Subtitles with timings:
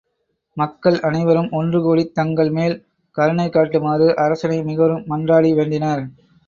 [0.57, 2.75] மக்கள் அனைவரும் ஒன்றுகூடித் தங்கள் மேல்
[3.17, 6.03] கருணை காட்டுமாறு அரசனை மிகவும் மன்றாடி வேண்டினர்.